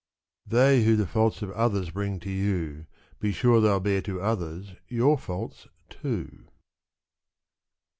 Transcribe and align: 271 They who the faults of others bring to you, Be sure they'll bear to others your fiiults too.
271 0.49 0.49
They 0.79 0.83
who 0.85 0.95
the 0.95 1.05
faults 1.05 1.43
of 1.43 1.51
others 1.51 1.91
bring 1.91 2.19
to 2.21 2.31
you, 2.31 2.87
Be 3.19 3.31
sure 3.31 3.61
they'll 3.61 3.79
bear 3.79 4.01
to 4.01 4.19
others 4.19 4.71
your 4.87 5.15
fiiults 5.15 5.67
too. 5.91 6.47